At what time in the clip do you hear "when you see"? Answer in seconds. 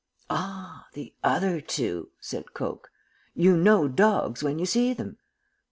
4.41-4.93